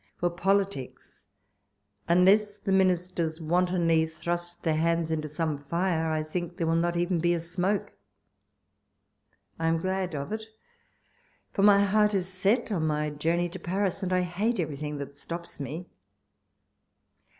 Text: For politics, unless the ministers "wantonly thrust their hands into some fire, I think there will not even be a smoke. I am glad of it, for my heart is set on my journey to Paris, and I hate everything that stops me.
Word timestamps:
For 0.17 0.31
politics, 0.31 1.27
unless 2.09 2.57
the 2.57 2.71
ministers 2.71 3.39
"wantonly 3.39 4.07
thrust 4.07 4.63
their 4.63 4.77
hands 4.77 5.11
into 5.11 5.27
some 5.27 5.59
fire, 5.59 6.09
I 6.09 6.23
think 6.23 6.57
there 6.57 6.65
will 6.65 6.73
not 6.75 6.97
even 6.97 7.19
be 7.19 7.35
a 7.35 7.39
smoke. 7.39 7.93
I 9.59 9.67
am 9.67 9.77
glad 9.77 10.15
of 10.15 10.31
it, 10.33 10.45
for 11.51 11.61
my 11.61 11.83
heart 11.83 12.15
is 12.15 12.27
set 12.27 12.71
on 12.71 12.87
my 12.87 13.11
journey 13.11 13.47
to 13.49 13.59
Paris, 13.59 14.01
and 14.01 14.11
I 14.11 14.21
hate 14.23 14.59
everything 14.59 14.97
that 14.97 15.17
stops 15.17 15.59
me. 15.59 15.85